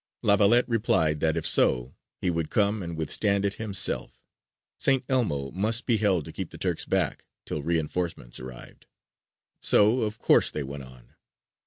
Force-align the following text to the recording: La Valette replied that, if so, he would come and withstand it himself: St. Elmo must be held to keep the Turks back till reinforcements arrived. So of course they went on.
La 0.23 0.35
Valette 0.35 0.67
replied 0.67 1.19
that, 1.19 1.37
if 1.37 1.45
so, 1.45 1.95
he 2.21 2.31
would 2.31 2.49
come 2.49 2.81
and 2.81 2.97
withstand 2.97 3.45
it 3.45 3.53
himself: 3.61 4.23
St. 4.79 5.05
Elmo 5.07 5.51
must 5.51 5.85
be 5.85 5.97
held 5.97 6.25
to 6.25 6.31
keep 6.31 6.49
the 6.49 6.57
Turks 6.57 6.87
back 6.87 7.27
till 7.45 7.61
reinforcements 7.61 8.39
arrived. 8.39 8.87
So 9.61 10.01
of 10.01 10.17
course 10.17 10.49
they 10.49 10.63
went 10.63 10.81
on. 10.85 11.13